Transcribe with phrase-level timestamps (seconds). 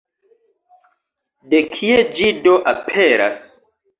[1.51, 3.47] De kie ĝi do aperas?